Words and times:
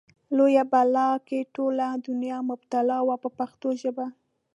لویه 0.37 0.63
بلا 0.71 1.09
کې 1.27 1.39
ټوله 1.55 1.87
دنیا 2.07 2.37
مبتلا 2.49 2.97
وه 3.07 3.15
په 3.23 3.29
پښتو 3.37 3.67
ژبه. 3.81 4.05